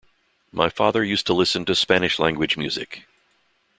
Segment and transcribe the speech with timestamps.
[0.51, 3.05] My father used to listen to Spanish-language music.